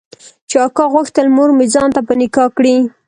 چې 0.49 0.55
اکا 0.67 0.85
غوښتل 0.93 1.27
مورمې 1.37 1.65
ځان 1.73 1.89
ته 1.95 2.01
په 2.07 2.13
نکاح 2.21 2.47
کړي. 2.57 2.75